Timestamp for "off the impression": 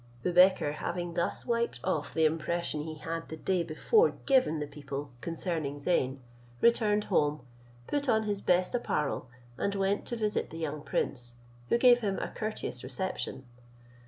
1.83-2.81